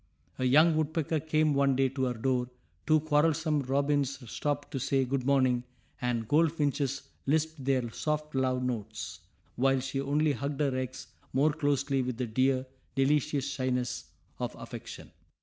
A 0.39 0.45
young 0.45 0.75
woodpecker 0.75 1.19
came 1.19 1.53
one 1.53 1.75
day 1.75 1.87
to 1.89 2.05
her 2.05 2.15
door; 2.15 2.49
two 2.87 3.01
quarrelsome 3.01 3.61
robins 3.61 4.17
stopped 4.31 4.71
to 4.71 4.79
say 4.79 5.05
good 5.05 5.27
morning; 5.27 5.63
and 6.01 6.27
goldfinches 6.27 7.03
lisped 7.27 7.63
their 7.63 7.87
soft 7.91 8.33
love 8.33 8.63
notes, 8.63 9.19
while 9.57 9.79
she 9.79 10.01
only 10.01 10.31
hugged 10.31 10.59
her 10.59 10.75
eggs 10.75 11.05
more 11.33 11.53
closely 11.53 12.01
with 12.01 12.17
the 12.17 12.25
dear, 12.25 12.65
delicious 12.95 13.47
shyness 13.47 14.05
of 14.39 14.55
affection. 14.55 15.11